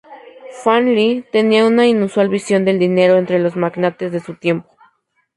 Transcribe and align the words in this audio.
Fan 0.63 0.87
Li 0.95 1.21
tenía 1.31 1.63
una 1.63 1.85
inusual 1.85 2.27
visión 2.27 2.65
del 2.65 2.79
dinero 2.79 3.19
entre 3.19 3.37
los 3.37 3.55
magnates 3.55 4.11
de 4.11 4.19
su 4.19 4.33
tiempo. 4.33 4.67